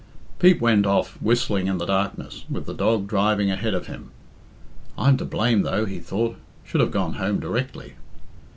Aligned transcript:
Pete 0.39 0.59
went 0.59 0.87
off 0.87 1.21
whistling 1.21 1.67
in 1.67 1.77
the 1.77 1.85
darkness, 1.85 2.43
with 2.49 2.65
the 2.65 2.73
dog 2.73 3.05
driving 3.05 3.51
ahead 3.51 3.75
of 3.75 3.85
him. 3.85 4.09
"I'm 4.97 5.15
to 5.17 5.25
blame, 5.25 5.61
though," 5.61 5.85
he 5.85 5.99
thought. 5.99 6.37
"Should 6.63 6.81
have 6.81 6.89
gone 6.89 7.13
home 7.21 7.39
directly." 7.39 7.93